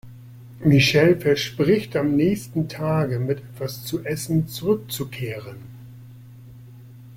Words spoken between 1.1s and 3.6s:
verspricht am nächsten Tage mit